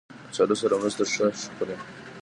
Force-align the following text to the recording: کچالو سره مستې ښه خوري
کچالو 0.29 0.55
سره 0.61 0.75
مستې 0.81 1.03
ښه 1.13 1.27
خوري 1.55 1.75